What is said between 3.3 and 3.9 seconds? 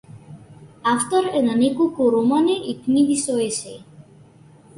есеи.